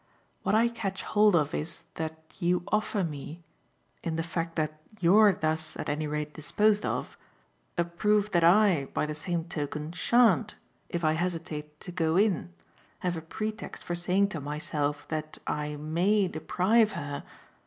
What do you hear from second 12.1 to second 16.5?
in,' have a pretext for saying to myself that I MAY